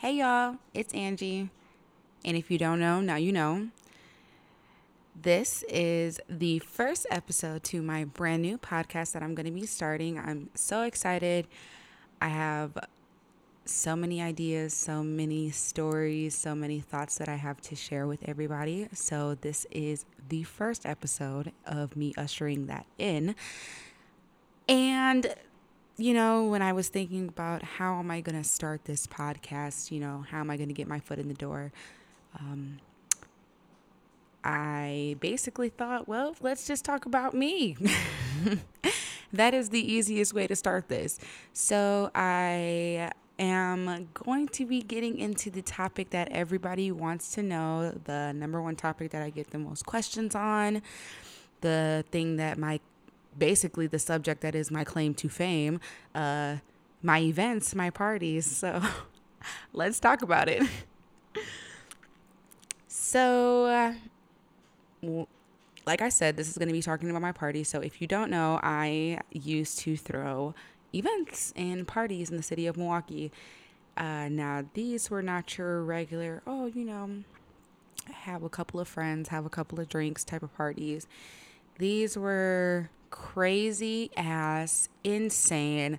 [0.00, 1.50] Hey y'all, it's Angie.
[2.24, 3.68] And if you don't know, now you know.
[5.14, 9.66] This is the first episode to my brand new podcast that I'm going to be
[9.66, 10.18] starting.
[10.18, 11.46] I'm so excited.
[12.18, 12.78] I have
[13.66, 18.26] so many ideas, so many stories, so many thoughts that I have to share with
[18.26, 18.88] everybody.
[18.94, 23.34] So, this is the first episode of me ushering that in.
[24.66, 25.34] And
[26.00, 29.90] you know, when I was thinking about how am I going to start this podcast,
[29.90, 31.72] you know, how am I going to get my foot in the door,
[32.38, 32.78] um,
[34.42, 37.76] I basically thought, well, let's just talk about me.
[39.32, 41.18] that is the easiest way to start this.
[41.52, 47.90] So I am going to be getting into the topic that everybody wants to know,
[48.04, 50.82] the number one topic that I get the most questions on,
[51.60, 52.80] the thing that my
[53.38, 55.80] basically the subject that is my claim to fame,
[56.14, 56.56] uh,
[57.02, 58.46] my events, my parties.
[58.46, 58.82] So
[59.72, 60.62] let's talk about it.
[62.88, 63.94] so,
[65.04, 65.24] uh,
[65.86, 67.64] like I said, this is going to be talking about my party.
[67.64, 70.54] So if you don't know, I used to throw
[70.94, 73.32] events and parties in the city of Milwaukee.
[73.96, 77.10] Uh, now, these were not your regular, oh, you know,
[78.12, 81.06] have a couple of friends, have a couple of drinks type of parties.
[81.78, 85.98] These were crazy ass, insane,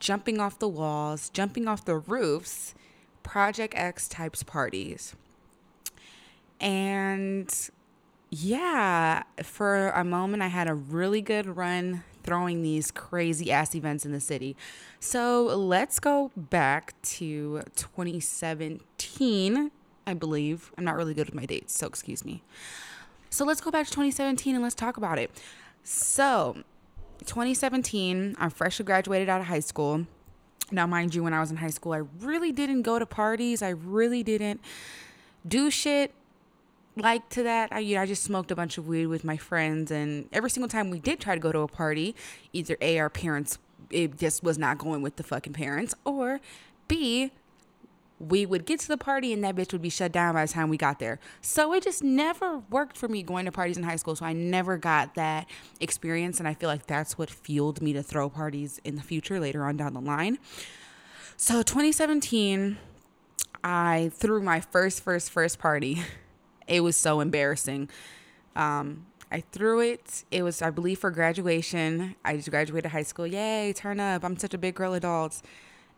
[0.00, 2.74] jumping off the walls, jumping off the roofs,
[3.22, 5.14] Project X types parties.
[6.60, 7.52] And
[8.30, 14.06] yeah, for a moment, I had a really good run throwing these crazy ass events
[14.06, 14.56] in the city.
[15.00, 19.70] So let's go back to 2017,
[20.06, 20.72] I believe.
[20.78, 22.42] I'm not really good with my dates, so excuse me.
[23.28, 25.30] So let's go back to 2017 and let's talk about it.
[25.84, 26.58] So,
[27.26, 30.06] 2017, I'm freshly graduated out of high school.
[30.70, 33.62] Now, mind you, when I was in high school, I really didn't go to parties.
[33.62, 34.60] I really didn't
[35.46, 36.14] do shit
[36.96, 37.72] like to that.
[37.72, 40.50] I, you know, I just smoked a bunch of weed with my friends, and every
[40.50, 42.14] single time we did try to go to a party,
[42.52, 43.58] either A, our parents,
[43.90, 46.40] it just was not going with the fucking parents, or
[46.88, 47.32] B,
[48.28, 50.52] we would get to the party and that bitch would be shut down by the
[50.52, 51.18] time we got there.
[51.40, 54.14] So it just never worked for me going to parties in high school.
[54.14, 55.48] So I never got that
[55.80, 56.38] experience.
[56.38, 59.64] And I feel like that's what fueled me to throw parties in the future later
[59.64, 60.38] on down the line.
[61.36, 62.78] So 2017,
[63.64, 66.02] I threw my first, first, first party.
[66.68, 67.90] It was so embarrassing.
[68.54, 70.22] Um, I threw it.
[70.30, 72.14] It was, I believe, for graduation.
[72.24, 73.26] I just graduated high school.
[73.26, 74.24] Yay, turn up.
[74.24, 75.42] I'm such a big girl adult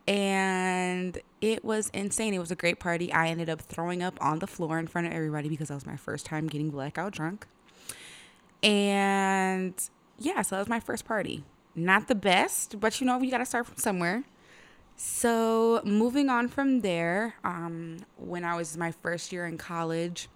[0.06, 2.34] and it was insane.
[2.34, 3.12] It was a great party.
[3.12, 5.86] I ended up throwing up on the floor in front of everybody because that was
[5.86, 7.46] my first time getting blackout drunk.
[8.62, 9.74] And
[10.18, 11.44] yeah, so that was my first party.
[11.74, 14.24] Not the best, but you know, you got to start from somewhere.
[14.96, 20.28] So, moving on from there, um, when I was my first year in college,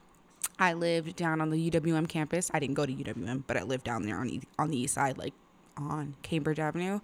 [0.58, 2.50] I lived down on the UWM campus.
[2.52, 5.16] I didn't go to UWM, but I lived down there on, on the east side,
[5.16, 5.32] like
[5.76, 6.98] on Cambridge Avenue.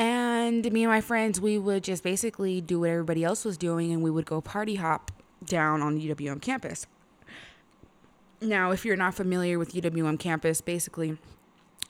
[0.00, 3.92] And me and my friends, we would just basically do what everybody else was doing
[3.92, 5.10] and we would go party hop
[5.44, 6.86] down on UWM campus.
[8.40, 11.18] Now, if you're not familiar with UWM campus, basically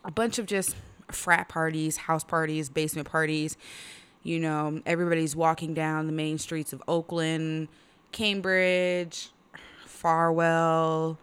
[0.04, 0.74] a bunch of just
[1.12, 3.56] frat parties, house parties, basement parties.
[4.24, 7.68] You know, everybody's walking down the main streets of Oakland,
[8.10, 9.28] Cambridge,
[9.86, 11.16] Farwell,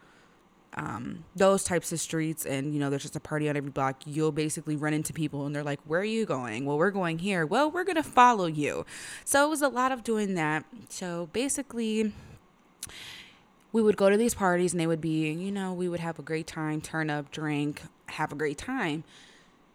[0.78, 4.04] um, those types of streets and you know there's just a party on every block
[4.06, 6.66] you'll basically run into people and they're like where are you going?
[6.66, 7.48] Well we're going here.
[7.48, 8.86] Well we're gonna follow you.
[9.26, 10.66] So it was a lot of doing that.
[10.88, 12.14] So basically
[13.74, 16.20] we would go to these parties and they would be you know we would have
[16.20, 19.04] a great time turn up drink have a great time.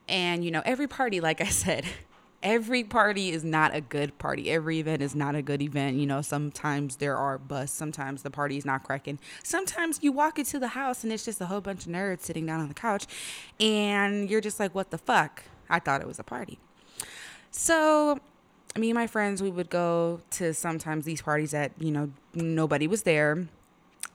[0.08, 1.84] And you know every party like i said
[2.42, 4.50] every party is not a good party.
[4.50, 5.96] Every event is not a good event.
[5.96, 9.18] You know, sometimes there are busts, sometimes the party is not cracking.
[9.42, 12.46] Sometimes you walk into the house and it's just a whole bunch of nerds sitting
[12.46, 13.06] down on the couch
[13.60, 15.44] and you're just like, what the fuck?
[15.70, 16.58] I thought it was a party.
[17.50, 18.18] So,
[18.76, 22.86] me and my friends, we would go to sometimes these parties that, you know, nobody
[22.86, 23.46] was there.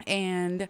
[0.05, 0.67] And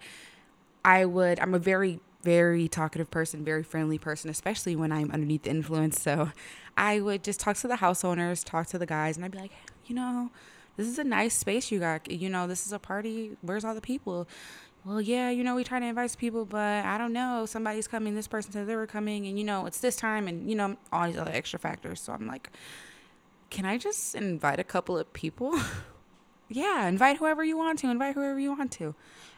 [0.83, 5.43] I would, I'm a very very talkative person, very friendly person, especially when I'm underneath
[5.43, 6.01] the influence.
[6.01, 6.31] So
[6.77, 9.39] I would just talk to the house owners, talk to the guys, and I'd be
[9.39, 9.51] like,
[9.85, 10.29] you know,
[10.77, 12.09] this is a nice space you got.
[12.09, 13.35] You know, this is a party.
[13.41, 14.27] Where's all the people?
[14.85, 17.45] Well, yeah, you know, we try to invite people, but I don't know.
[17.45, 18.15] Somebody's coming.
[18.15, 20.77] This person said they were coming, and you know, it's this time, and you know,
[20.93, 21.99] all these other extra factors.
[21.99, 22.51] So I'm like,
[23.49, 25.59] can I just invite a couple of people?
[26.47, 27.89] yeah, invite whoever you want to.
[27.89, 28.95] Invite whoever you want to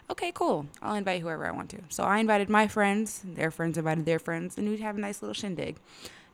[0.09, 0.67] okay, cool.
[0.81, 1.79] I'll invite whoever I want to.
[1.89, 5.21] So I invited my friends, their friends invited their friends, and we'd have a nice
[5.21, 5.77] little shindig.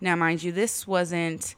[0.02, 1.56] Now, mind you, this wasn't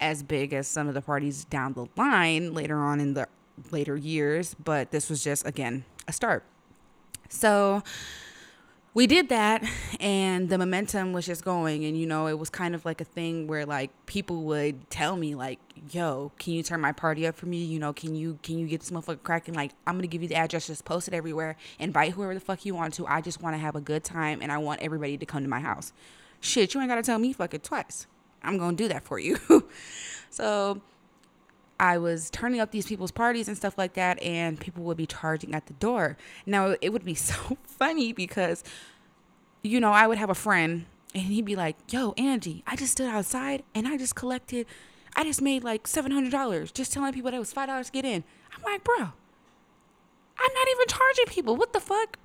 [0.00, 3.28] as big as some of the parties down the line later on in the
[3.70, 6.44] later years, but this was just, again, a start.
[7.28, 7.82] So
[8.96, 9.62] we did that
[10.00, 13.04] and the momentum was just going and you know it was kind of like a
[13.04, 15.58] thing where like people would tell me like
[15.90, 17.58] yo can you turn my party up for me?
[17.58, 19.52] You know can you can you get this motherfucker cracking?
[19.52, 21.56] Like i'm gonna give you the address just post it everywhere.
[21.78, 23.06] Invite whoever the fuck you want to.
[23.06, 25.48] I just want to have a good time and i want everybody to come to
[25.48, 25.92] my house
[26.46, 28.06] shit you ain't gotta tell me fuck it twice
[28.42, 29.38] i'm gonna do that for you
[30.30, 30.80] so
[31.78, 35.06] I was turning up these people's parties and stuff like that, and people would be
[35.06, 36.16] charging at the door.
[36.46, 38.64] Now, it would be so funny because,
[39.62, 42.92] you know, I would have a friend and he'd be like, Yo, Angie, I just
[42.92, 44.66] stood outside and I just collected,
[45.14, 48.24] I just made like $700 just telling people that it was $5 to get in.
[48.54, 51.56] I'm like, Bro, I'm not even charging people.
[51.56, 52.18] What the fuck?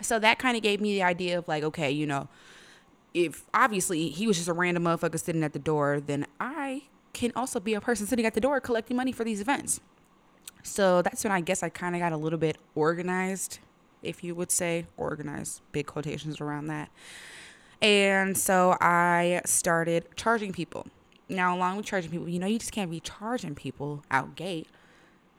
[0.00, 2.28] So that kind of gave me the idea of like, okay, you know,
[3.14, 7.32] if obviously he was just a random motherfucker sitting at the door, then I can
[7.36, 9.80] also be a person sitting at the door collecting money for these events.
[10.62, 13.58] So that's when I guess I kind of got a little bit organized,
[14.02, 16.88] if you would say, organized, big quotations around that.
[17.80, 20.86] And so I started charging people.
[21.28, 24.68] Now, along with charging people, you know, you just can't be charging people out gate.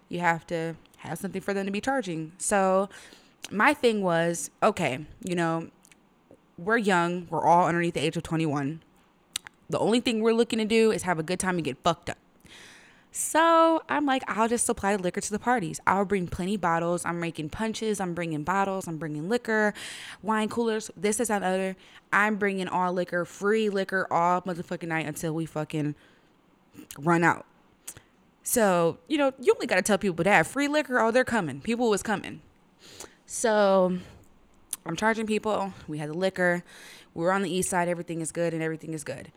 [0.10, 2.34] You have to have something for them to be charging.
[2.38, 2.90] So
[3.50, 5.70] my thing was okay, you know,
[6.66, 8.82] we're young, we're all underneath the age of 21.
[9.70, 12.10] The only thing we're looking to do is have a good time and get fucked
[12.10, 12.18] up.
[13.16, 15.80] So I'm like, I'll just supply the liquor to the parties.
[15.86, 17.06] I'll bring plenty bottles.
[17.06, 18.00] I'm making punches.
[18.00, 18.88] I'm bringing bottles.
[18.88, 19.76] I'm bringing liquor,
[20.24, 20.90] wine coolers.
[20.98, 21.76] This is that other.
[22.12, 25.94] I'm bringing all liquor, free liquor all motherfucking night until we fucking
[26.98, 27.46] run out.
[28.42, 31.00] So you know, you only gotta tell people that free liquor.
[31.00, 31.62] Oh, they're coming.
[31.62, 32.42] People was coming.
[33.28, 34.00] So
[34.86, 35.74] I'm charging people.
[35.88, 36.64] We had the liquor.
[37.14, 37.88] We're on the east side.
[37.88, 39.32] Everything is good and everything is good.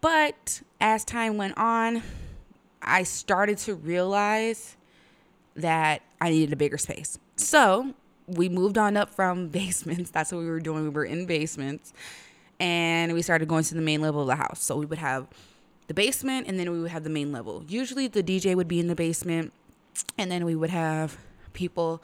[0.00, 2.02] But as time went on,
[2.82, 4.76] I started to realize
[5.54, 7.18] that I needed a bigger space.
[7.36, 7.94] So
[8.26, 10.10] we moved on up from basements.
[10.10, 10.82] That's what we were doing.
[10.84, 11.92] We were in basements.
[12.60, 14.62] And we started going to the main level of the house.
[14.62, 15.26] So we would have
[15.88, 17.64] the basement and then we would have the main level.
[17.66, 19.52] Usually the DJ would be in the basement
[20.16, 21.18] and then we would have
[21.52, 22.02] people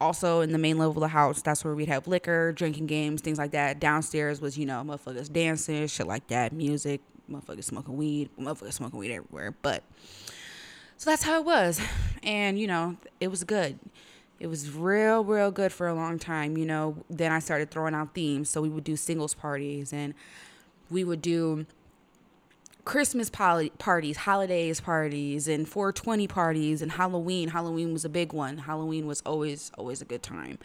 [0.00, 1.42] also in the main level of the house.
[1.42, 3.80] That's where we'd have liquor, drinking games, things like that.
[3.80, 7.00] Downstairs was, you know, motherfuckers dancing, shit like that, music,
[7.30, 9.54] motherfuckers smoking weed, motherfuckers smoking weed everywhere.
[9.62, 9.82] But
[10.96, 11.80] so that's how it was.
[12.22, 13.78] And, you know, it was good.
[14.38, 16.56] It was real, real good for a long time.
[16.56, 18.50] You know, then I started throwing out themes.
[18.50, 20.14] So we would do singles parties and
[20.90, 21.66] we would do
[22.86, 27.48] Christmas poly- parties, holidays parties, and 420 parties, and Halloween.
[27.48, 28.58] Halloween was a big one.
[28.58, 30.58] Halloween was always, always a good time.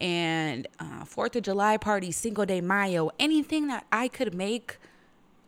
[0.00, 4.78] And uh, Fourth of July parties, Cinco de Mayo, anything that I could make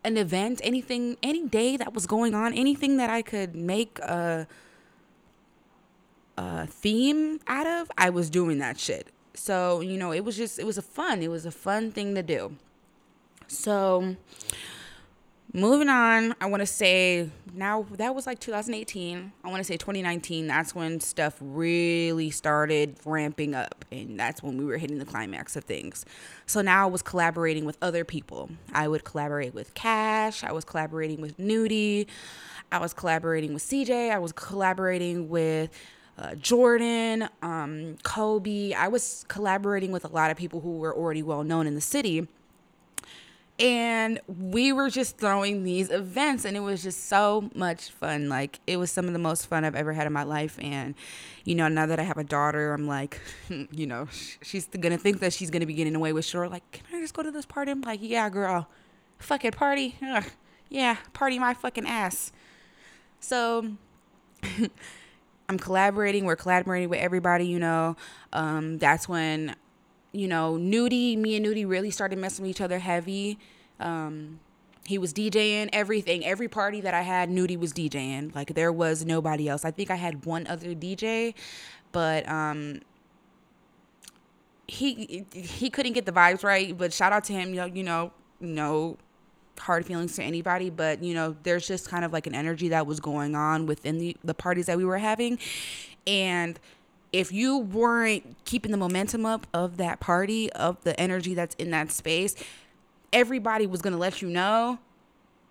[0.03, 4.47] an event, anything, any day that was going on, anything that I could make a,
[6.37, 9.07] a theme out of, I was doing that shit.
[9.33, 12.13] So, you know, it was just, it was a fun, it was a fun thing
[12.13, 12.57] to do.
[13.47, 14.17] So,
[15.53, 19.75] moving on i want to say now that was like 2018 i want to say
[19.75, 25.05] 2019 that's when stuff really started ramping up and that's when we were hitting the
[25.05, 26.05] climax of things.
[26.45, 28.49] So now i was collaborating with other people.
[28.71, 32.07] I would collaborate with cash i was collaborating with nudie
[32.71, 35.69] i was collaborating with cj i was collaborating with
[36.17, 38.73] uh, Jordan, um, Kobe.
[38.73, 41.81] I was collaborating with a lot of people who were already well known in the
[41.81, 42.27] city
[43.59, 48.29] and we were just throwing these events and it was just so much fun.
[48.29, 50.95] Like it was some of the most fun i've ever had in my life and
[51.43, 53.19] you know now that i have a daughter i'm like
[53.71, 54.07] you know
[54.41, 57.13] she's gonna think that she's gonna be getting away with sure like can i just
[57.13, 57.71] go to this party?
[57.71, 58.67] I'm like yeah girl.
[59.19, 59.95] Fucking party?
[60.01, 60.25] Ugh.
[60.69, 62.31] yeah party my fucking ass.
[63.19, 63.73] So
[65.49, 67.95] i'm collaborating we're collaborating with everybody you know.
[68.33, 69.55] Um, that's when
[70.11, 73.39] you know, Nudie, me and Nudie really started messing with each other heavy.
[73.79, 74.39] Um,
[74.85, 76.25] he was DJing everything.
[76.25, 78.33] Every party that I had, Nudie was DJing.
[78.35, 79.63] Like there was nobody else.
[79.63, 81.33] I think I had one other DJ,
[81.91, 82.81] but um,
[84.67, 86.77] he he couldn't get the vibes right.
[86.77, 87.49] But shout out to him.
[87.49, 88.97] You know, you know, no
[89.59, 92.87] hard feelings to anybody, but you know, there's just kind of like an energy that
[92.87, 95.37] was going on within the the parties that we were having,
[96.07, 96.59] and
[97.13, 101.71] if you weren't keeping the momentum up of that party, of the energy that's in
[101.71, 102.35] that space,
[103.11, 104.79] everybody was gonna let you know.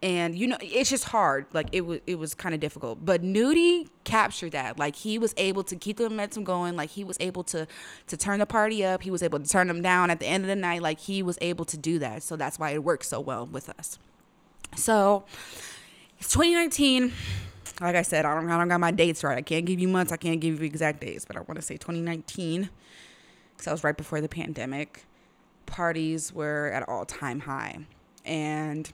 [0.03, 1.45] And you know, it's just hard.
[1.53, 3.05] Like it was it was kind of difficult.
[3.05, 4.79] But Nudie captured that.
[4.79, 6.75] Like he was able to keep the momentum going.
[6.75, 7.67] Like he was able to
[8.07, 9.03] to turn the party up.
[9.03, 10.81] He was able to turn them down at the end of the night.
[10.81, 12.23] Like he was able to do that.
[12.23, 13.99] So that's why it works so well with us.
[14.75, 15.25] So
[16.19, 17.13] It's 2019.
[17.81, 19.39] Like I said, I don't, I don't got my dates right.
[19.39, 20.13] I can't give you months.
[20.13, 22.69] I can't give you exact dates, but I want to say 2019
[23.53, 25.05] because that was right before the pandemic.
[25.67, 27.79] Parties were at all time high.
[28.25, 28.93] And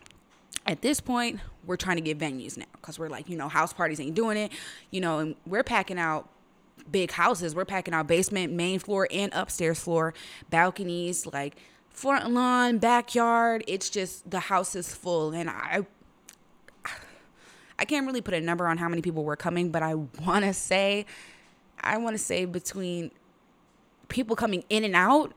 [0.67, 3.73] at this point, we're trying to get venues now because we're like, you know, house
[3.73, 4.53] parties ain't doing it,
[4.91, 6.29] you know, and we're packing out
[6.91, 7.55] big houses.
[7.55, 10.15] We're packing out basement, main floor, and upstairs floor,
[10.51, 11.57] balconies, like
[11.91, 13.65] front lawn, backyard.
[13.67, 15.87] It's just the house is full, and I.
[17.79, 20.45] I can't really put a number on how many people were coming, but I want
[20.45, 21.07] to say,
[21.81, 23.11] I want to say between
[24.09, 25.35] people coming in and out,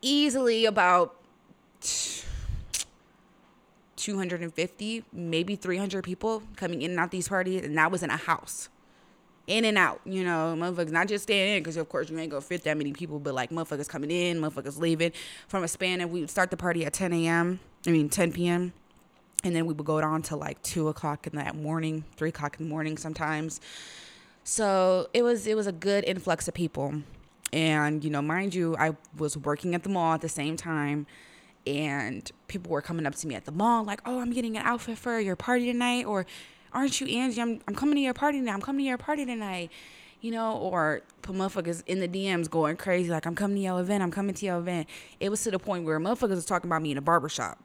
[0.00, 1.16] easily about
[3.96, 8.16] 250, maybe 300 people coming in and out these parties, and that was in a
[8.16, 8.68] house.
[9.46, 12.30] In and out, you know, motherfuckers not just staying in, because of course you ain't
[12.30, 15.12] gonna fit that many people, but like motherfuckers coming in, motherfuckers leaving
[15.48, 18.32] from a span and we would start the party at 10 a.m., I mean 10
[18.32, 18.72] p.m.,
[19.44, 22.56] and then we would go down to like 2 o'clock in the morning, 3 o'clock
[22.58, 23.60] in the morning sometimes.
[24.44, 27.02] So it was it was a good influx of people.
[27.52, 31.06] And, you know, mind you, I was working at the mall at the same time
[31.66, 34.64] and people were coming up to me at the mall like, "Oh, I'm getting an
[34.64, 36.26] outfit for your party tonight," or
[36.72, 37.40] "Aren't you Angie?
[37.40, 38.54] I'm I'm coming to your party tonight.
[38.54, 39.70] I'm coming to your party tonight."
[40.20, 43.80] You know, or put motherfuckers in the DMs going crazy like, "I'm coming to your
[43.80, 44.02] event.
[44.02, 44.88] I'm coming to your event."
[45.20, 47.58] It was to the point where motherfuckers was talking about me in a barbershop.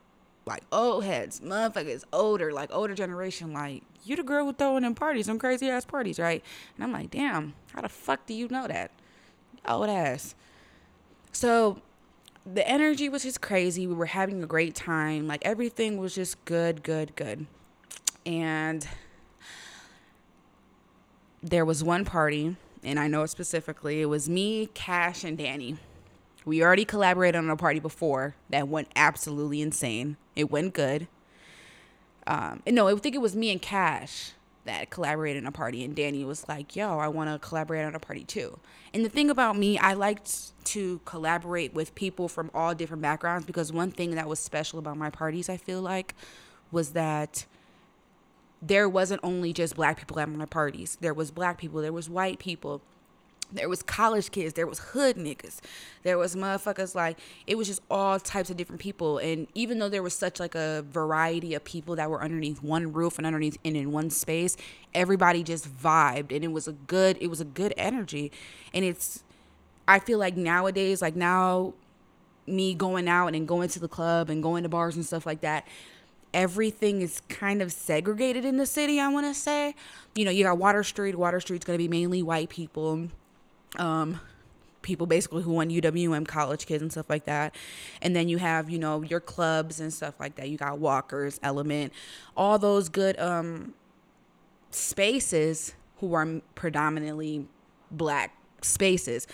[0.51, 4.95] Like old heads, motherfuckers, older, like older generation, like you the girl who throwing in
[4.95, 6.43] parties, some crazy ass parties, right?
[6.75, 8.91] And I'm like, damn, how the fuck do you know that?
[9.65, 10.35] Old ass.
[11.31, 11.81] So
[12.45, 13.87] the energy was just crazy.
[13.87, 15.25] We were having a great time.
[15.25, 17.45] Like everything was just good, good, good.
[18.25, 18.85] And
[21.41, 25.77] there was one party, and I know it specifically, it was me, Cash, and Danny.
[26.43, 30.17] We already collaborated on a party before that went absolutely insane.
[30.35, 31.07] It went good.
[32.27, 34.33] Um, no, I think it was me and Cash
[34.65, 37.95] that collaborated on a party and Danny was like, "Yo, I want to collaborate on
[37.95, 38.59] a party too."
[38.93, 43.45] And the thing about me, I liked to collaborate with people from all different backgrounds
[43.45, 46.13] because one thing that was special about my parties, I feel like,
[46.71, 47.45] was that
[48.61, 50.97] there wasn't only just black people at my parties.
[51.01, 52.81] There was black people, there was white people,
[53.51, 55.59] there was college kids, there was hood niggas,
[56.03, 59.17] there was motherfuckers like it was just all types of different people.
[59.17, 62.93] And even though there was such like a variety of people that were underneath one
[62.93, 64.57] roof and underneath and in one space,
[64.93, 68.31] everybody just vibed and it was a good it was a good energy.
[68.73, 69.23] And it's
[69.87, 71.73] I feel like nowadays, like now
[72.47, 75.41] me going out and going to the club and going to bars and stuff like
[75.41, 75.67] that,
[76.33, 79.75] everything is kind of segregated in the city, I want to say.
[80.15, 81.15] You know, you got Water Street.
[81.15, 83.09] Water Street's going to be mainly white people
[83.77, 84.19] um,
[84.81, 87.55] people basically who went UWM college kids and stuff like that.
[88.01, 90.49] And then you have, you know, your clubs and stuff like that.
[90.49, 91.93] You got Walkers, Element,
[92.35, 93.73] all those good um
[94.71, 97.45] spaces who are predominantly
[97.91, 99.27] black spaces.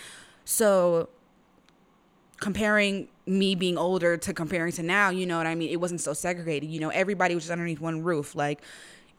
[0.44, 1.08] So
[2.40, 5.70] comparing me being older to comparing to now, you know what I mean?
[5.70, 6.70] It wasn't so segregated.
[6.70, 8.34] You know, everybody was just underneath one roof.
[8.34, 8.60] Like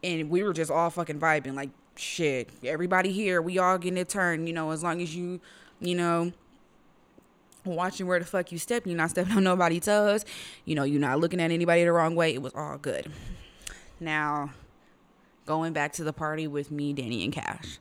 [0.02, 1.54] and we were just all fucking vibing.
[1.54, 5.40] Like shit, everybody here, we all getting a turn, you know, as long as you,
[5.80, 6.32] you know,
[7.64, 10.24] watching where the fuck you step, you're not stepping on nobody's toes,
[10.64, 12.34] you know, you're not looking at anybody the wrong way.
[12.34, 13.10] It was all good.
[14.00, 14.50] Now,
[15.46, 17.78] going back to the party with me, Danny, and Cash.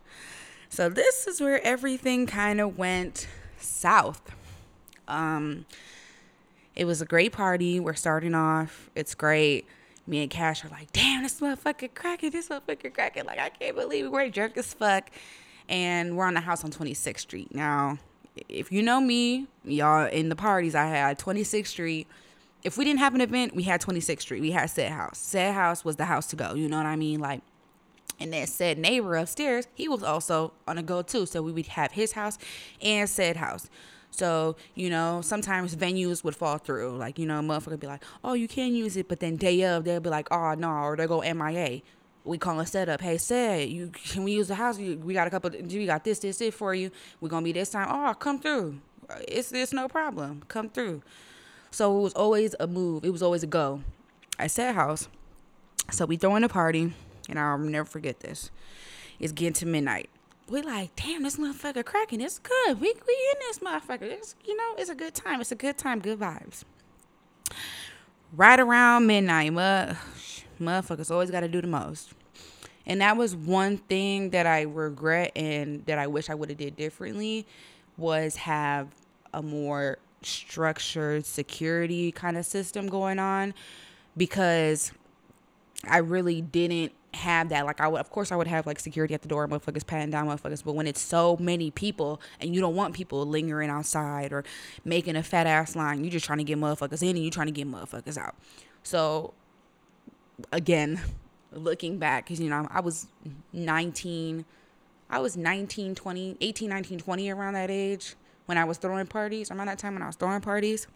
[0.70, 3.28] So this is where everything kind of went
[3.60, 4.32] south.
[5.08, 5.66] Um,
[6.76, 7.80] it was a great party.
[7.80, 8.90] We're starting off.
[8.96, 9.66] It's great
[10.10, 13.26] me and Cash are like, damn, this motherfucker cracking, this motherfucker cracking.
[13.26, 14.12] Like, I can't believe it.
[14.12, 15.10] We're drunk as fuck.
[15.70, 17.54] And we're on the house on 26th Street.
[17.54, 18.00] Now,
[18.50, 22.08] if you know me, y'all, in the parties I had 26th Street.
[22.64, 24.42] If we didn't have an event, we had 26th Street.
[24.42, 25.20] We had said house.
[25.20, 26.56] Said house was the house to go.
[26.56, 27.20] You know what I mean?
[27.20, 27.42] Like,
[28.20, 31.26] and then said neighbor upstairs, he was also on a go too.
[31.26, 32.38] So we would have his house
[32.82, 33.70] and said house.
[34.12, 36.98] So, you know, sometimes venues would fall through.
[36.98, 39.08] Like, you know, a motherfucker be like, oh, you can use it.
[39.08, 41.82] But then day of, they'll be like, oh, no, or they go MIA.
[42.26, 43.02] We call a setup.
[43.02, 44.78] Hey, said, you can we use the house?
[44.78, 46.92] We got a couple, we got this, this, it for you.
[47.22, 47.88] We're to be this time.
[47.90, 48.80] Oh, come through.
[49.28, 50.44] It's, it's no problem.
[50.48, 51.02] Come through.
[51.72, 53.06] So it was always a move.
[53.06, 53.82] It was always a go.
[54.38, 55.08] I said house.
[55.92, 56.94] So we throw in a party,
[57.30, 58.52] and I'll never forget this.
[59.20, 60.10] It's getting to midnight
[60.50, 62.22] we like, damn, this motherfucker cracking.
[62.22, 62.80] It's good.
[62.80, 64.04] We we in this motherfucker.
[64.04, 65.42] It's you know, it's a good time.
[65.42, 66.00] It's a good time.
[66.00, 66.64] Good vibes.
[68.34, 72.14] Right around midnight, motherfuckers always got to do the most.
[72.86, 76.58] And that was one thing that I regret and that I wish I would have
[76.58, 77.46] did differently
[77.98, 78.88] was have
[79.34, 83.54] a more structured security kind of system going on
[84.18, 84.92] because
[85.88, 87.66] I really didn't have that.
[87.66, 90.10] Like I would, of course, I would have like security at the door, motherfuckers patting
[90.12, 90.64] down motherfuckers.
[90.64, 94.44] But when it's so many people and you don't want people lingering outside or
[94.84, 97.48] making a fat ass line, you're just trying to get motherfuckers in and you're trying
[97.48, 98.36] to get motherfuckers out.
[98.84, 99.34] So
[100.52, 101.02] again,
[101.52, 103.08] looking back, because you know I was
[103.54, 104.46] 19,
[105.10, 109.50] I was 19, 20, 18, 19, 20 around that age when I was throwing parties.
[109.50, 110.88] Around that time when I was throwing parties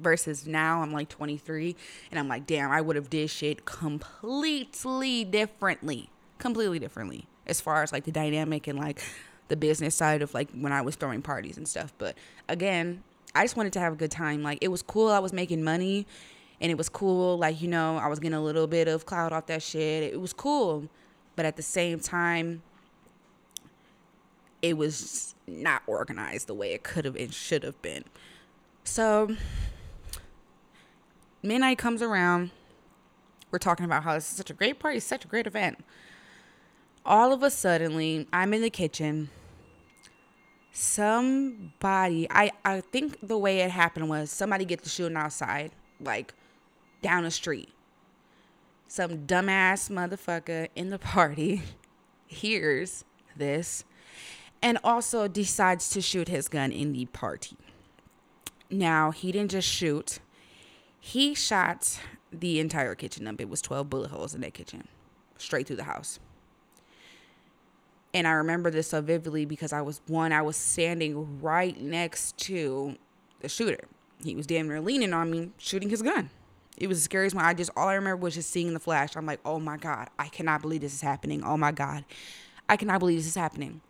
[0.00, 1.76] versus now I'm like 23
[2.10, 7.82] and I'm like damn I would have did shit completely differently completely differently as far
[7.82, 9.02] as like the dynamic and like
[9.48, 11.92] the business side of like when I was throwing parties and stuff.
[11.98, 12.16] But
[12.48, 13.02] again
[13.34, 14.42] I just wanted to have a good time.
[14.42, 16.06] Like it was cool I was making money
[16.60, 19.32] and it was cool like you know I was getting a little bit of cloud
[19.32, 20.02] off that shit.
[20.02, 20.88] It was cool
[21.36, 22.62] but at the same time
[24.62, 28.04] it was not organized the way it could have and should have been.
[28.84, 29.36] So
[31.42, 32.50] midnight comes around.
[33.50, 35.84] We're talking about how this is such a great party, such a great event.
[37.04, 39.30] All of a sudden, I'm in the kitchen.
[40.72, 46.34] Somebody, I, I think the way it happened was somebody gets the shooting outside, like
[47.02, 47.70] down the street.
[48.86, 51.62] Some dumbass motherfucker in the party
[52.26, 53.04] hears
[53.36, 53.84] this
[54.62, 57.56] and also decides to shoot his gun in the party.
[58.70, 60.20] Now, he didn't just shoot,
[61.00, 61.98] he shot
[62.30, 63.40] the entire kitchen up.
[63.40, 64.86] It was 12 bullet holes in that kitchen,
[65.38, 66.20] straight through the house.
[68.12, 72.36] And I remember this so vividly because I was one, I was standing right next
[72.38, 72.96] to
[73.40, 73.84] the shooter.
[74.22, 76.30] He was damn near leaning on me, shooting his gun.
[76.76, 77.44] It was the scariest one.
[77.44, 79.16] I just all I remember was just seeing the flash.
[79.16, 81.42] I'm like, oh my God, I cannot believe this is happening.
[81.44, 82.04] Oh my God.
[82.68, 83.80] I cannot believe this is happening.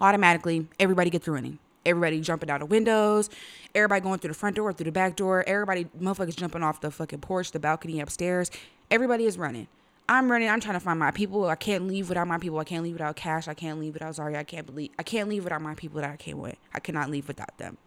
[0.00, 1.58] Automatically, everybody gets running.
[1.84, 3.28] Everybody jumping out of windows,
[3.74, 6.90] everybody going through the front door, through the back door, everybody motherfuckers jumping off the
[6.90, 8.50] fucking porch, the balcony upstairs.
[8.90, 9.66] Everybody is running.
[10.08, 10.48] I'm running.
[10.48, 11.46] I'm trying to find my people.
[11.46, 12.58] I can't leave without my people.
[12.58, 13.48] I can't leave without Cash.
[13.48, 14.36] I can't leave without Zari.
[14.36, 14.90] I can't believe.
[14.98, 16.56] I can't leave without my people that I came with.
[16.74, 17.78] I cannot leave without them.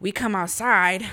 [0.00, 1.06] We come outside.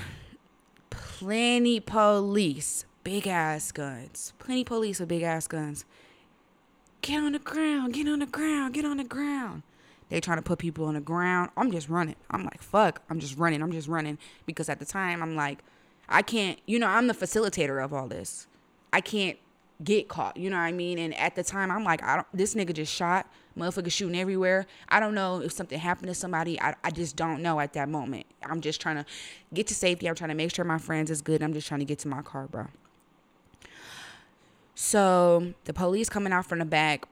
[0.90, 4.32] Plenty police, big ass guns.
[4.38, 5.84] Plenty police with big ass guns.
[7.02, 7.94] Get on the ground.
[7.94, 8.74] Get on the ground.
[8.74, 9.62] Get on the ground.
[10.08, 11.50] They trying to put people on the ground.
[11.56, 12.16] I'm just running.
[12.30, 13.02] I'm like, fuck.
[13.10, 13.62] I'm just running.
[13.62, 14.18] I'm just running.
[14.46, 15.58] Because at the time, I'm like,
[16.08, 18.46] I can't, you know, I'm the facilitator of all this.
[18.92, 19.38] I can't
[19.82, 20.36] get caught.
[20.36, 20.98] You know what I mean?
[20.98, 23.26] And at the time, I'm like, I don't, this nigga just shot.
[23.58, 24.66] Motherfucker shooting everywhere.
[24.88, 26.60] I don't know if something happened to somebody.
[26.60, 28.26] I, I just don't know at that moment.
[28.44, 29.06] I'm just trying to
[29.54, 30.08] get to safety.
[30.08, 31.42] I'm trying to make sure my friends is good.
[31.42, 32.66] I'm just trying to get to my car, bro.
[34.74, 37.08] So the police coming out from the back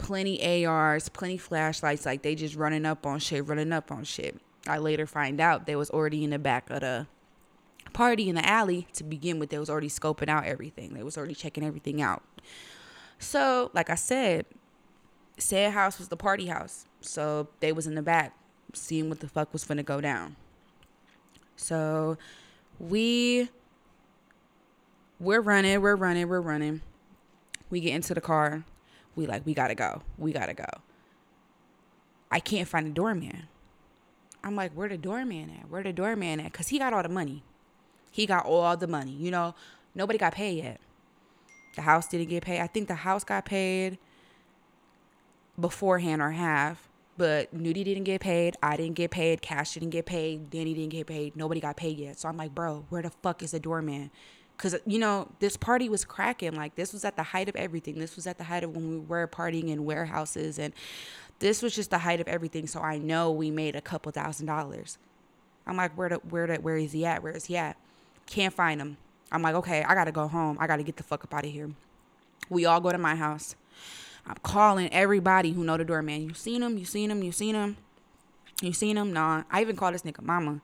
[0.00, 2.06] plenty ARs, plenty flashlights.
[2.06, 4.40] Like they just running up on shit, running up on shit.
[4.66, 7.06] I later find out they was already in the back of the
[7.92, 9.50] party in the alley to begin with.
[9.50, 10.94] They was already scoping out everything.
[10.94, 12.22] They was already checking everything out.
[13.18, 14.46] So, like I said,
[15.36, 16.86] said house was the party house.
[17.02, 18.34] So they was in the back
[18.72, 20.36] seeing what the fuck was gonna go down.
[21.56, 22.16] So
[22.78, 23.50] we
[25.18, 26.80] we're running, we're running, we're running.
[27.68, 28.64] We get into the car
[29.16, 30.64] we like we gotta go we gotta go
[32.30, 33.48] i can't find the doorman
[34.44, 37.08] i'm like where the doorman at where the doorman at because he got all the
[37.08, 37.42] money
[38.10, 39.54] he got all the money you know
[39.94, 40.80] nobody got paid yet
[41.76, 43.98] the house didn't get paid i think the house got paid
[45.58, 48.56] beforehand or half but Nudie didn't get paid.
[48.62, 49.42] I didn't get paid.
[49.42, 50.48] Cash didn't get paid.
[50.48, 51.36] Danny didn't get paid.
[51.36, 52.18] Nobody got paid yet.
[52.18, 54.10] So I'm like, bro, where the fuck is the doorman?
[54.60, 57.98] Because you know this party was cracking like this was at the height of everything.
[57.98, 60.74] This was at the height of when we were partying in warehouses and
[61.38, 64.46] this was just the height of everything so i know we made a couple thousand
[64.46, 64.98] dollars.
[65.66, 67.22] I'm like where the, where the, where is he at?
[67.22, 67.78] Where is he at?
[68.26, 68.98] Can't find him.
[69.32, 70.58] I'm like okay i gotta go home.
[70.60, 71.70] I gotta get the fuck up out of here.
[72.50, 73.56] We all go to my house.
[74.26, 76.76] I'm calling everybody who know the doorman you seen him?
[76.76, 77.22] You seen him?
[77.22, 77.78] You seen him?
[78.60, 79.14] You seen him?
[79.14, 79.44] Nah.
[79.50, 80.60] I even called this nigga mama.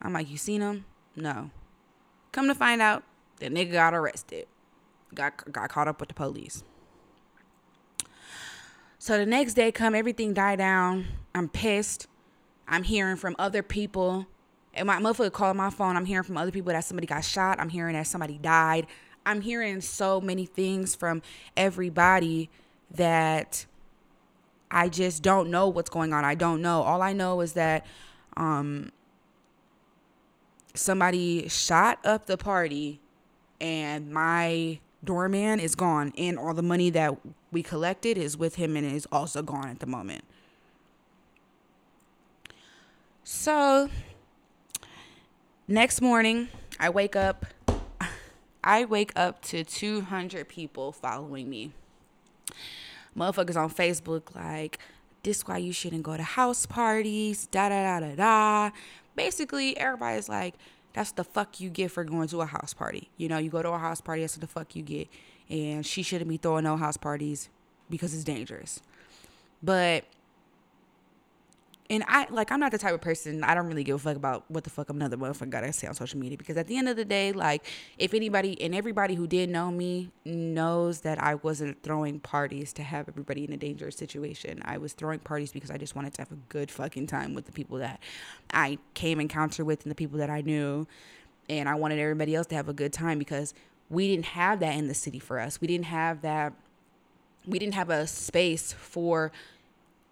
[0.00, 0.84] I'm like you seen him?
[1.16, 1.50] No
[2.32, 3.02] Come to find out,
[3.38, 4.46] the nigga got arrested.
[5.14, 6.62] Got got caught up with the police.
[8.98, 11.06] So the next day come, everything died down.
[11.34, 12.06] I'm pissed.
[12.68, 14.26] I'm hearing from other people.
[14.74, 15.96] And my motherfucker calling my phone.
[15.96, 17.58] I'm hearing from other people that somebody got shot.
[17.58, 18.86] I'm hearing that somebody died.
[19.26, 21.22] I'm hearing so many things from
[21.56, 22.50] everybody
[22.92, 23.66] that
[24.70, 26.24] I just don't know what's going on.
[26.24, 26.82] I don't know.
[26.82, 27.84] All I know is that
[28.36, 28.92] um,
[30.74, 33.00] somebody shot up the party
[33.60, 37.16] and my doorman is gone and all the money that
[37.52, 40.24] we collected is with him and is also gone at the moment.
[43.24, 43.88] So
[45.68, 47.46] next morning, I wake up.
[48.62, 51.72] I wake up to 200 people following me.
[53.16, 54.78] Motherfuckers on Facebook like,
[55.22, 58.70] this why you shouldn't go to house parties, da da da da da.
[59.24, 60.54] Basically, everybody's like,
[60.92, 63.10] that's the fuck you get for going to a house party.
[63.16, 65.08] You know, you go to a house party, that's the fuck you get.
[65.48, 67.48] And she shouldn't be throwing no house parties
[67.88, 68.80] because it's dangerous.
[69.62, 70.04] But
[71.90, 74.16] and I like I'm not the type of person I don't really give a fuck
[74.16, 76.88] about what the fuck another motherfucker gotta say on social media because at the end
[76.88, 77.66] of the day, like
[77.98, 82.82] if anybody and everybody who did know me knows that I wasn't throwing parties to
[82.82, 84.62] have everybody in a dangerous situation.
[84.64, 87.46] I was throwing parties because I just wanted to have a good fucking time with
[87.46, 88.00] the people that
[88.54, 90.86] I came encounter with and the people that I knew.
[91.48, 93.52] And I wanted everybody else to have a good time because
[93.88, 95.60] we didn't have that in the city for us.
[95.60, 96.52] We didn't have that
[97.46, 99.32] we didn't have a space for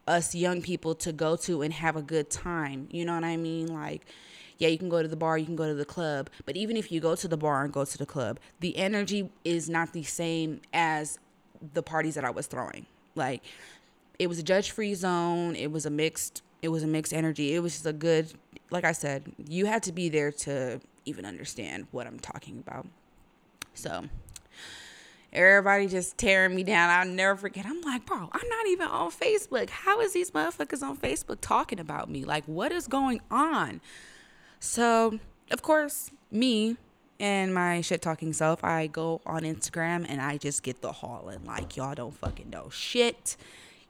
[0.08, 2.88] us young people to go to and have a good time.
[2.90, 3.72] You know what I mean?
[3.72, 4.06] Like,
[4.58, 6.76] yeah, you can go to the bar, you can go to the club, but even
[6.76, 9.92] if you go to the bar and go to the club, the energy is not
[9.92, 11.18] the same as
[11.74, 12.86] the parties that I was throwing.
[13.14, 13.42] Like,
[14.18, 17.54] it was a judge free zone, it was a mixed it was a mixed energy.
[17.54, 18.32] It was just a good
[18.70, 22.86] like I said, you had to be there to even understand what I'm talking about.
[23.74, 24.04] So,
[25.32, 26.88] Everybody just tearing me down.
[26.88, 27.66] I'll never forget.
[27.66, 29.68] I'm like, bro, I'm not even on Facebook.
[29.68, 32.24] How is these motherfuckers on Facebook talking about me?
[32.24, 33.82] Like, what is going on?
[34.58, 35.18] So,
[35.50, 36.76] of course, me
[37.20, 41.44] and my shit talking self, I go on Instagram and I just get the hauling.
[41.44, 43.36] Like, y'all don't fucking know shit.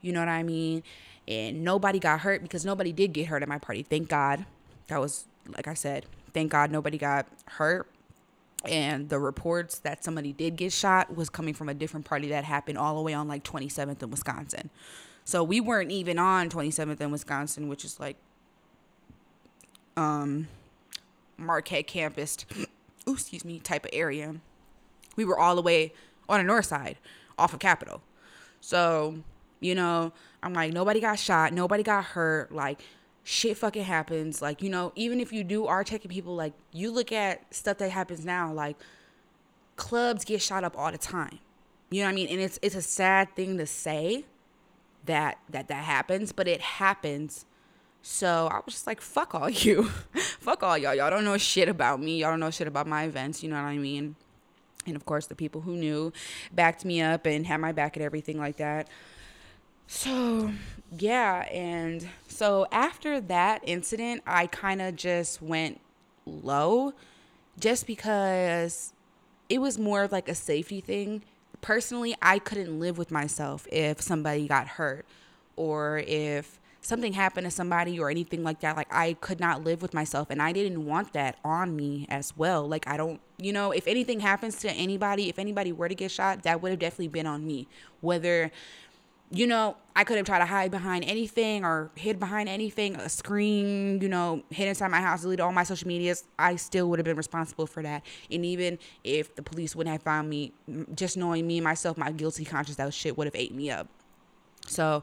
[0.01, 0.83] You know what I mean?
[1.29, 3.85] And nobody got hurt because nobody did get hurt at my party.
[3.85, 4.44] Thank God.
[4.88, 7.87] That was, like I said, thank God nobody got hurt
[8.64, 12.44] and the reports that somebody did get shot was coming from a different party that
[12.44, 14.71] happened all the way on like 27th in Wisconsin.
[15.25, 18.16] So we weren't even on 27th in Wisconsin, which is like
[19.97, 20.49] um
[21.37, 22.38] Marquette campus,
[23.09, 24.35] ooh, excuse me, type of area.
[25.16, 25.92] We were all the way
[26.29, 26.99] on the north side
[27.38, 28.03] off of Capitol.
[28.61, 29.18] So,
[29.61, 32.81] you know, I'm like nobody got shot, nobody got hurt, like
[33.28, 34.40] shit fucking happens.
[34.40, 37.76] Like, you know, even if you do are taking people, like, you look at stuff
[37.76, 38.76] that happens now, like,
[39.76, 41.38] clubs get shot up all the time.
[41.90, 42.28] You know what I mean?
[42.28, 44.24] And it's it's a sad thing to say
[45.04, 47.44] that that that happens, but it happens.
[48.00, 49.84] So I was just like, fuck all you.
[50.40, 50.94] fuck all y'all.
[50.94, 52.20] Y'all don't know shit about me.
[52.20, 53.42] Y'all don't know shit about my events.
[53.42, 54.16] You know what I mean?
[54.86, 56.14] And of course, the people who knew
[56.50, 58.88] backed me up and had my back and everything like that.
[59.88, 60.53] So,
[60.96, 61.48] yeah.
[61.51, 65.81] And so after that incident, I kind of just went
[66.27, 66.92] low
[67.59, 68.92] just because
[69.48, 71.22] it was more of like a safety thing.
[71.62, 75.07] Personally, I couldn't live with myself if somebody got hurt
[75.57, 78.77] or if something happened to somebody or anything like that.
[78.77, 82.37] Like, I could not live with myself, and I didn't want that on me as
[82.37, 82.68] well.
[82.68, 86.11] Like, I don't, you know, if anything happens to anybody, if anybody were to get
[86.11, 87.66] shot, that would have definitely been on me.
[88.01, 88.53] Whether
[89.30, 93.08] you know, I could have tried to hide behind anything or hid behind anything, a
[93.08, 96.24] screen, you know, hid inside my house, deleted all my social medias.
[96.38, 98.04] I still would have been responsible for that.
[98.30, 100.52] And even if the police wouldn't have found me,
[100.94, 103.88] just knowing me and myself, my guilty conscience, that shit would have ate me up.
[104.66, 105.02] So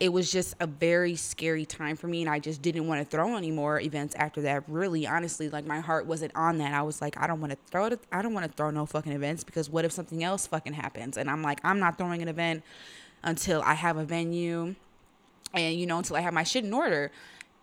[0.00, 2.22] it was just a very scary time for me.
[2.22, 4.64] And I just didn't want to throw any more events after that.
[4.66, 6.72] Really, honestly, like my heart wasn't on that.
[6.72, 8.00] I was like, I don't want to throw it.
[8.10, 11.18] I don't want to throw no fucking events because what if something else fucking happens?
[11.18, 12.64] And I'm like, I'm not throwing an event
[13.22, 14.74] until I have a venue
[15.52, 17.10] and you know until I have my shit in order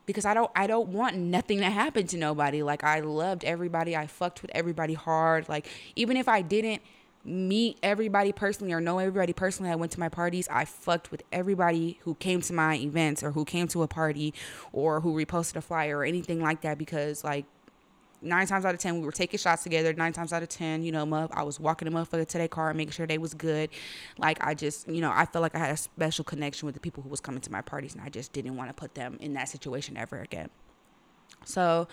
[0.05, 2.63] because I don't I don't want nothing to happen to nobody.
[2.63, 3.95] Like I loved everybody.
[3.95, 5.47] I fucked with everybody hard.
[5.47, 6.81] Like even if I didn't
[7.23, 10.47] meet everybody personally or know everybody personally, I went to my parties.
[10.49, 14.33] I fucked with everybody who came to my events or who came to a party
[14.71, 17.45] or who reposted a flyer or anything like that because like
[18.21, 19.93] nine times out of ten we were taking shots together.
[19.93, 22.73] Nine times out of ten you know i was walking the motherfucker to their car
[22.73, 23.69] making sure they was good.
[24.17, 26.81] Like i just you know i felt like i had a special connection with the
[26.81, 29.17] people who was coming to my parties and i just didn't want to put them
[29.19, 30.49] in that situation ever again.
[31.45, 31.87] So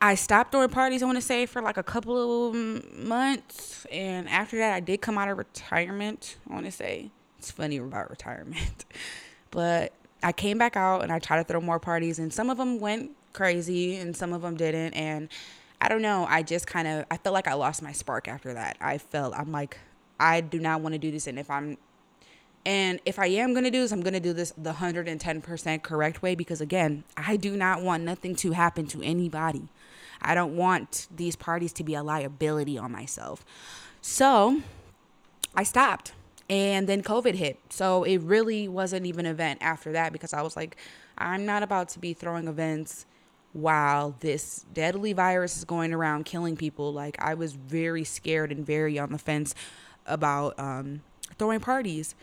[0.00, 2.54] i stopped throwing parties i want to say for like a couple of
[2.98, 6.36] months and after that i did come out of retirement.
[6.48, 8.84] I want to say it's funny about retirement
[9.50, 12.58] but i came back out and i tried to throw more parties and some of
[12.58, 15.28] them went crazy and some of them didn't and
[15.80, 18.54] I don't know, I just kind of I felt like I lost my spark after
[18.54, 18.76] that.
[18.80, 19.78] I felt I'm like
[20.18, 21.78] I do not want to do this and if I'm
[22.66, 25.82] and if I am going to do this, I'm going to do this the 110%
[25.84, 29.68] correct way because again, I do not want nothing to happen to anybody.
[30.20, 33.44] I don't want these parties to be a liability on myself.
[34.02, 34.62] So,
[35.54, 36.12] I stopped.
[36.48, 37.58] And then COVID hit.
[37.70, 40.76] So it really wasn't even an event after that because I was like,
[41.18, 43.06] I'm not about to be throwing events
[43.56, 48.66] while this deadly virus is going around killing people, like I was very scared and
[48.66, 49.54] very on the fence
[50.04, 51.00] about um,
[51.38, 52.14] throwing parties.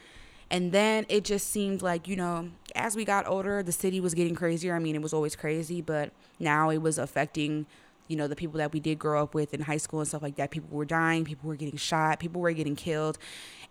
[0.52, 4.14] And then it just seemed like, you know, as we got older, the city was
[4.14, 4.76] getting crazier.
[4.76, 7.66] I mean, it was always crazy, but now it was affecting,
[8.08, 10.22] you know, the people that we did grow up with in high school and stuff
[10.22, 10.52] like that.
[10.52, 13.18] People were dying, people were getting shot, people were getting killed.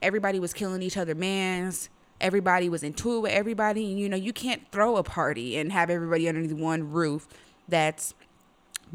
[0.02, 1.90] Everybody was killing each other, mans.
[2.20, 3.92] Everybody was into it with everybody.
[3.92, 7.28] And, you know, you can't throw a party and have everybody underneath one roof
[7.68, 8.14] that's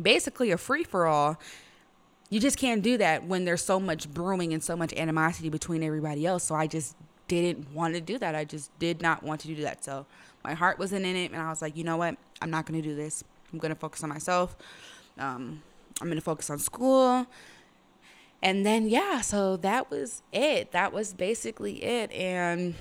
[0.02, 1.40] basically a free for all.
[2.30, 5.82] You just can't do that when there's so much brewing and so much animosity between
[5.82, 6.44] everybody else.
[6.44, 6.96] So I just
[7.28, 8.36] didn't want to do that.
[8.36, 9.84] I just did not want to do that.
[9.84, 10.06] So
[10.44, 11.32] my heart wasn't in it.
[11.32, 12.18] And I was like, you know what?
[12.42, 13.24] I'm not going to do this.
[13.52, 14.56] I'm going to focus on myself.
[15.18, 15.62] Um,
[16.02, 17.26] I'm going to focus on school.
[18.44, 20.72] And then, yeah, so that was it.
[20.72, 22.12] That was basically it.
[22.12, 22.76] And,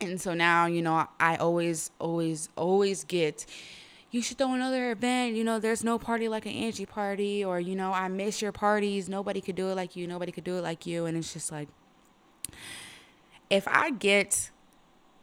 [0.00, 3.46] and so now, you know, I always, always, always get
[4.14, 5.34] you should throw another event.
[5.34, 8.52] You know, there's no party like an Angie party, or, you know, I miss your
[8.52, 9.08] parties.
[9.08, 10.06] Nobody could do it like you.
[10.06, 11.06] Nobody could do it like you.
[11.06, 11.66] And it's just like,
[13.50, 14.52] if I get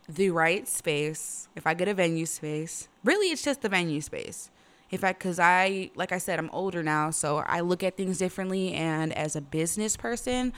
[0.10, 4.52] the right space, if I get a venue space, really it's just the venue space.
[4.90, 8.18] If I, cause I, like I said, I'm older now, so I look at things
[8.18, 8.74] differently.
[8.74, 10.52] And as a business person,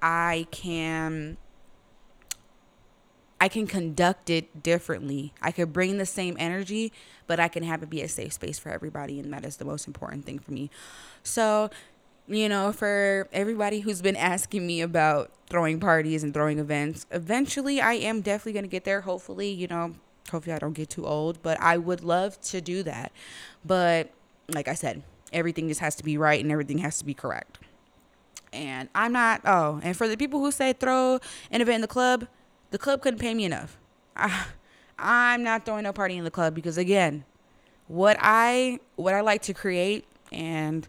[0.00, 1.36] I can
[3.40, 5.34] I can conduct it differently.
[5.42, 6.92] I could bring the same energy,
[7.26, 9.20] but I can have it be a safe space for everybody.
[9.20, 10.70] And that is the most important thing for me.
[11.22, 11.70] So,
[12.26, 17.80] you know, for everybody who's been asking me about throwing parties and throwing events, eventually
[17.80, 19.02] I am definitely going to get there.
[19.02, 19.94] Hopefully, you know,
[20.30, 23.12] hopefully I don't get too old, but I would love to do that.
[23.64, 24.10] But
[24.48, 27.58] like I said, everything just has to be right and everything has to be correct.
[28.52, 31.20] And I'm not, oh, and for the people who say throw
[31.50, 32.26] an event in the club,
[32.70, 33.76] the club couldn't pay me enough.
[34.16, 34.46] I,
[34.98, 37.24] I'm not throwing no party in the club because again,
[37.88, 40.86] what I what I like to create and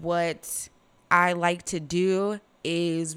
[0.00, 0.68] what
[1.10, 3.16] I like to do is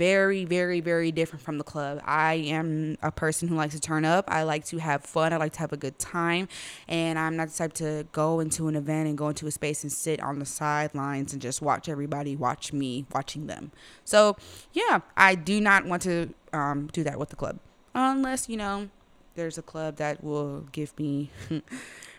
[0.00, 2.00] very, very, very different from the club.
[2.06, 4.24] I am a person who likes to turn up.
[4.28, 5.34] I like to have fun.
[5.34, 6.48] I like to have a good time.
[6.88, 9.82] And I'm not the type to go into an event and go into a space
[9.82, 13.72] and sit on the sidelines and just watch everybody watch me watching them.
[14.06, 14.38] So,
[14.72, 17.58] yeah, I do not want to um, do that with the club.
[17.94, 18.88] Unless, you know,
[19.34, 21.28] there's a club that will give me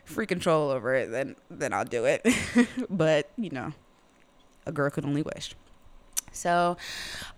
[0.05, 2.23] free control over it, then then I'll do it.
[2.91, 3.73] but, you know,
[4.67, 5.55] a girl could only wish.
[6.31, 6.77] So,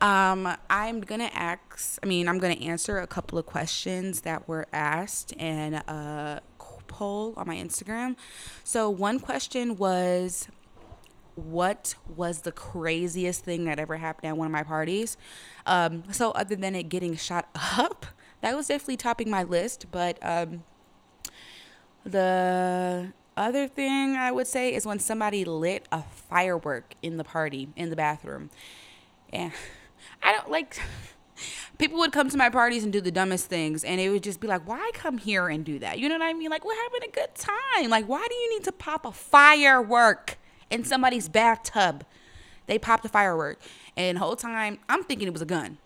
[0.01, 1.99] um, I'm gonna ask.
[2.03, 6.41] I mean, I'm gonna answer a couple of questions that were asked in a
[6.88, 8.15] poll on my Instagram.
[8.63, 10.47] So, one question was,
[11.36, 15.17] "What was the craziest thing that ever happened at one of my parties?"
[15.65, 18.06] Um, so, other than it getting shot up,
[18.41, 19.88] that was definitely topping my list.
[19.91, 20.63] But um,
[22.06, 27.69] the other thing I would say is when somebody lit a firework in the party
[27.75, 28.49] in the bathroom.
[29.34, 29.52] And
[30.22, 30.80] I don't like
[31.78, 34.39] people would come to my parties and do the dumbest things and it would just
[34.39, 36.50] be like, "Why come here and do that?" You know what I mean?
[36.50, 37.89] Like, we're having a good time.
[37.89, 40.38] Like, why do you need to pop a firework
[40.69, 42.06] in somebody's bathtub?
[42.67, 43.60] They popped a firework.
[43.98, 45.80] And whole time I'm thinking it was a gun.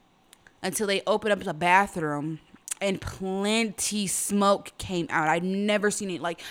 [0.62, 2.40] Until they opened up the bathroom
[2.82, 5.28] and plenty smoke came out.
[5.28, 6.42] I'd never seen it like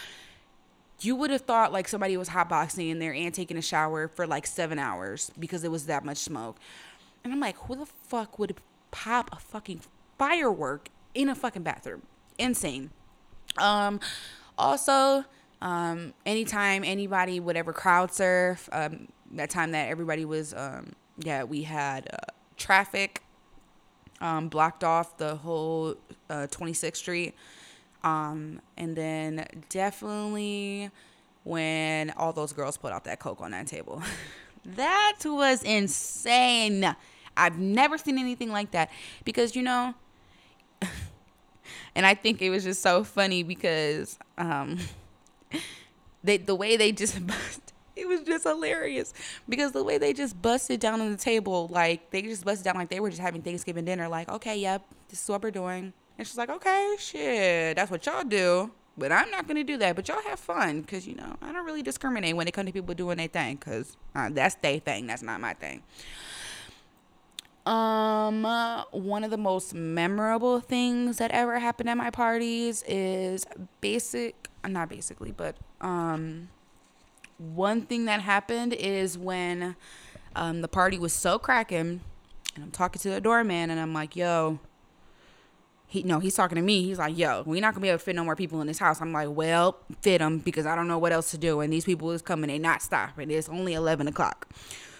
[1.01, 4.27] you would have thought like somebody was hotboxing in there and taking a shower for
[4.27, 6.57] like seven hours because it was that much smoke.
[7.27, 8.55] And I'm like, who the fuck would
[8.93, 9.81] pop a fucking
[10.17, 12.03] firework in a fucking bathroom?
[12.39, 12.91] Insane.
[13.59, 13.99] Um,
[14.57, 15.25] also,
[15.61, 21.43] um, anytime anybody would ever crowd surf, um, that time that everybody was, um, yeah,
[21.43, 23.25] we had uh, traffic
[24.21, 25.97] um, blocked off the whole
[26.31, 27.35] uh, 26th Street.
[28.05, 30.93] Um, and then definitely
[31.43, 34.01] when all those girls put out that coke on that table.
[34.65, 36.95] that was insane.
[37.37, 38.90] I've never seen anything like that
[39.25, 39.94] because you know
[41.94, 44.79] and I think it was just so funny because um
[46.25, 49.14] they the way they just bust it was just hilarious
[49.49, 52.75] because the way they just busted down on the table like they just busted down
[52.77, 55.92] like they were just having Thanksgiving dinner like okay yep this is what we're doing
[56.18, 58.70] and she's like, okay, shit, that's what y'all do.
[58.99, 59.94] But I'm not to do that.
[59.94, 62.72] But y'all have fun because, you know, I don't really discriminate when it comes to
[62.72, 65.07] people doing their thing because uh, that's their thing.
[65.07, 65.83] That's not my thing.
[67.66, 68.44] Um,
[68.92, 73.44] one of the most memorable things that ever happened at my parties is
[73.81, 76.48] basic, not basically, but um,
[77.38, 79.74] one thing that happened is when
[80.37, 82.00] um, the party was so cracking,
[82.55, 84.61] and I'm talking to the doorman, and I'm like, yo,
[85.88, 86.83] he no, he's talking to me.
[86.85, 88.79] He's like, "Yo, we're not gonna be able to fit no more people in this
[88.79, 91.72] house." I'm like, "Well, fit them because I don't know what else to do." And
[91.72, 93.31] these people is coming, they not stopping.
[93.31, 94.48] It's only eleven o'clock.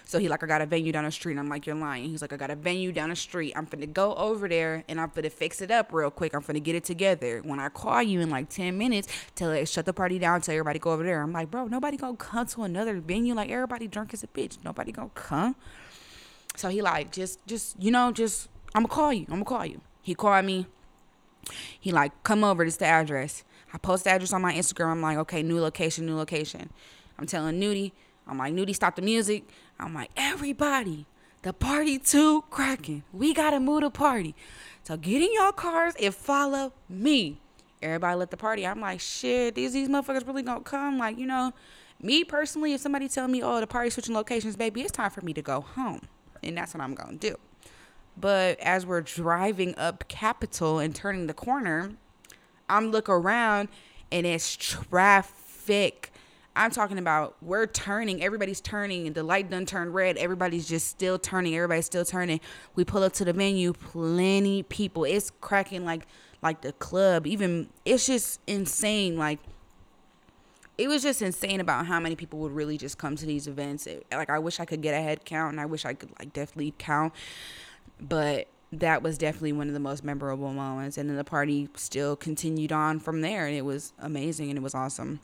[0.07, 1.33] So he like, I got a venue down the street.
[1.33, 2.09] And I'm like, you're lying.
[2.09, 3.51] He's like, I got a venue down the street.
[3.57, 6.33] I'm finna go over there and I'm finna fix it up real quick.
[6.33, 7.41] I'm finna get it together.
[7.43, 10.55] When I call you in like 10 minutes, tell it shut the party down, tell
[10.55, 11.21] everybody go over there.
[11.21, 13.33] I'm like, bro, nobody gonna come to another venue.
[13.33, 14.57] Like everybody drunk as a bitch.
[14.63, 15.57] Nobody gonna come.
[16.55, 19.25] So he like, just, just, you know, just, I'm gonna call you.
[19.27, 19.81] I'm gonna call you.
[20.01, 20.67] He called me.
[21.77, 22.63] He like, come over.
[22.63, 23.43] This the address.
[23.73, 24.87] I post the address on my Instagram.
[24.87, 26.69] I'm like, okay, new location, new location.
[27.19, 27.91] I'm telling Nudie,
[28.25, 29.43] I'm like, Nudie, stop the music.
[29.79, 31.05] I'm like, everybody,
[31.43, 33.03] the party too cracking.
[33.13, 34.35] We gotta move the party.
[34.83, 37.39] So get in your cars and follow me.
[37.81, 38.65] Everybody let the party.
[38.65, 40.97] I'm like, shit, these these motherfuckers really gonna come.
[40.97, 41.53] Like, you know,
[42.01, 45.21] me personally, if somebody tell me, oh, the party switching locations, baby, it's time for
[45.21, 46.01] me to go home.
[46.43, 47.35] And that's what I'm gonna do.
[48.19, 51.91] But as we're driving up Capitol and turning the corner,
[52.67, 53.69] I'm look around
[54.11, 56.11] and it's traffic.
[56.57, 60.87] I'm talking about we're turning, everybody's turning, and the light done turned red, everybody's just
[60.87, 62.41] still turning, everybody's still turning.
[62.75, 65.03] We pull up to the venue, plenty people.
[65.03, 66.07] It's cracking like
[66.41, 67.27] like the club.
[67.27, 69.17] Even it's just insane.
[69.17, 69.39] Like
[70.77, 73.87] it was just insane about how many people would really just come to these events.
[73.87, 76.09] It, like I wish I could get a head count and I wish I could
[76.19, 77.13] like definitely count.
[78.01, 80.97] But that was definitely one of the most memorable moments.
[80.97, 84.61] And then the party still continued on from there and it was amazing and it
[84.61, 85.19] was awesome.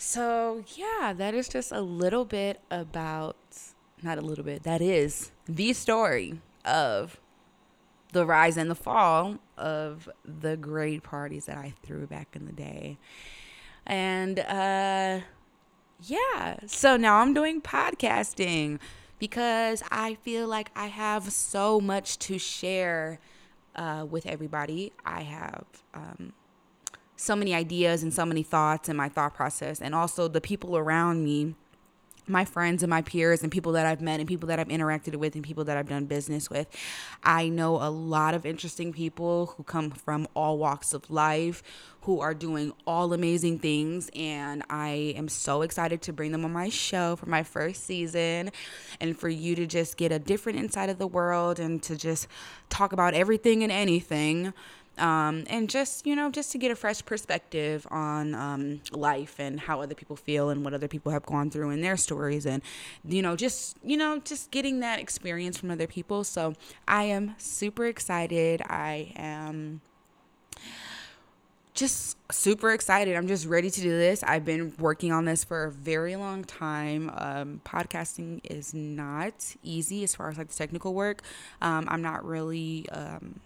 [0.00, 3.36] So, yeah, that is just a little bit about,
[4.00, 7.20] not a little bit, that is the story of
[8.12, 12.52] the rise and the fall of the great parties that I threw back in the
[12.52, 12.96] day.
[13.84, 15.20] And, uh,
[16.00, 18.78] yeah, so now I'm doing podcasting
[19.18, 23.18] because I feel like I have so much to share
[23.74, 24.92] uh, with everybody.
[25.04, 26.34] I have um,
[27.20, 30.78] so many ideas and so many thoughts in my thought process, and also the people
[30.78, 31.56] around me,
[32.28, 35.16] my friends and my peers, and people that I've met, and people that I've interacted
[35.16, 36.68] with, and people that I've done business with.
[37.24, 41.62] I know a lot of interesting people who come from all walks of life,
[42.02, 46.52] who are doing all amazing things, and I am so excited to bring them on
[46.52, 48.50] my show for my first season,
[49.00, 52.28] and for you to just get a different inside of the world and to just
[52.68, 54.52] talk about everything and anything
[54.98, 59.60] um, and just you know just to get a fresh perspective on um, life and
[59.60, 62.62] how other people feel and what other people have gone through in their stories and
[63.04, 66.54] you know just you know just getting that experience from other people so
[66.86, 69.80] i am super excited i am
[71.78, 73.14] just super excited.
[73.14, 74.24] I'm just ready to do this.
[74.24, 77.08] I've been working on this for a very long time.
[77.16, 81.22] Um, podcasting is not easy as far as like the technical work.
[81.62, 83.38] Um, I'm not really um,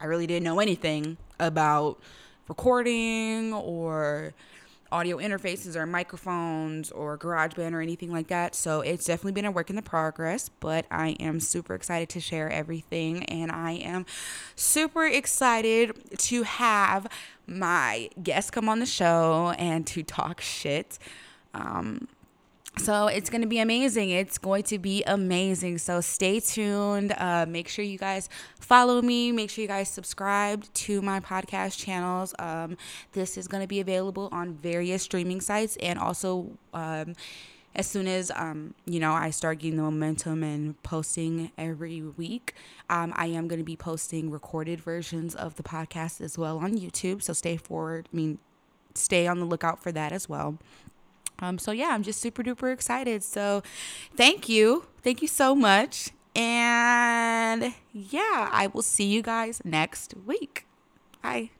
[0.00, 2.00] I really didn't know anything about
[2.48, 4.32] recording or
[4.90, 8.54] audio interfaces or microphones or GarageBand or anything like that.
[8.54, 12.20] So it's definitely been a work in the progress, but I am super excited to
[12.20, 14.06] share everything and I am
[14.56, 17.06] super excited to have
[17.46, 20.98] my guests come on the show and to talk shit.
[21.54, 22.08] Um,
[22.76, 24.10] so it's going to be amazing.
[24.10, 25.78] It's going to be amazing.
[25.78, 27.12] So stay tuned.
[27.16, 28.28] Uh, make sure you guys
[28.60, 29.32] follow me.
[29.32, 32.34] Make sure you guys subscribe to my podcast channels.
[32.38, 32.76] Um,
[33.12, 36.50] this is going to be available on various streaming sites and also.
[36.72, 37.14] Um,
[37.74, 42.54] as soon as um, you know I start getting the momentum and posting every week,
[42.90, 46.76] um, I am going to be posting recorded versions of the podcast as well on
[46.76, 47.22] YouTube.
[47.22, 48.08] So stay forward.
[48.12, 48.38] I mean,
[48.94, 50.58] stay on the lookout for that as well.
[51.40, 53.22] Um, so yeah, I'm just super duper excited.
[53.22, 53.62] So
[54.16, 54.84] thank you.
[55.02, 56.10] Thank you so much.
[56.34, 60.66] And yeah, I will see you guys next week.
[61.22, 61.50] Bye.